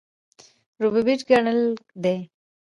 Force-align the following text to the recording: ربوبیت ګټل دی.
ربوبیت 0.81 1.21
ګټل 1.29 1.59
دی. 2.03 2.17